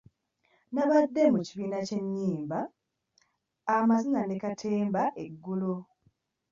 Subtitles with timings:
[0.73, 2.59] Nabadde mu kibiina ky'ennyimba,
[3.75, 5.75] amazina ne katemba eggulo.